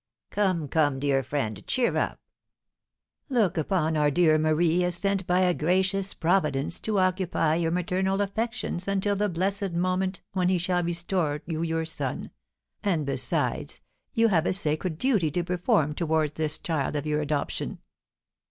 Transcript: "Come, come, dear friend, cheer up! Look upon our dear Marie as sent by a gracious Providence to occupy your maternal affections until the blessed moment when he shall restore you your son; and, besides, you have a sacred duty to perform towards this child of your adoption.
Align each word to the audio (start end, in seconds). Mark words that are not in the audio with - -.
"Come, 0.31 0.67
come, 0.67 0.97
dear 0.97 1.21
friend, 1.21 1.63
cheer 1.67 1.95
up! 1.95 2.19
Look 3.29 3.55
upon 3.55 3.95
our 3.95 4.09
dear 4.09 4.39
Marie 4.39 4.83
as 4.83 4.95
sent 4.95 5.27
by 5.27 5.41
a 5.41 5.53
gracious 5.53 6.15
Providence 6.15 6.79
to 6.79 6.97
occupy 6.97 7.53
your 7.57 7.69
maternal 7.69 8.19
affections 8.19 8.87
until 8.87 9.15
the 9.15 9.29
blessed 9.29 9.73
moment 9.73 10.21
when 10.33 10.49
he 10.49 10.57
shall 10.57 10.81
restore 10.81 11.43
you 11.45 11.61
your 11.61 11.85
son; 11.85 12.31
and, 12.83 13.05
besides, 13.05 13.79
you 14.15 14.29
have 14.29 14.47
a 14.47 14.53
sacred 14.53 14.97
duty 14.97 15.29
to 15.29 15.43
perform 15.43 15.93
towards 15.93 16.33
this 16.33 16.57
child 16.57 16.95
of 16.95 17.05
your 17.05 17.21
adoption. 17.21 17.77